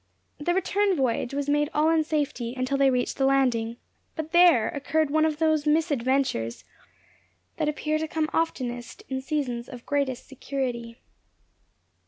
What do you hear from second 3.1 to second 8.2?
the landing; but there occurred one of those misadventures that appear to